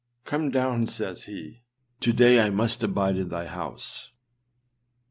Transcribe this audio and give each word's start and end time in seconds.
âCome 0.25 0.51
down,â 0.51 0.89
says 0.89 1.25
he, 1.25 1.61
âto 2.01 2.15
day 2.15 2.39
I 2.41 2.49
must 2.49 2.81
abide 2.81 3.17
in 3.17 3.29
thy 3.29 3.45
house. 3.45 4.11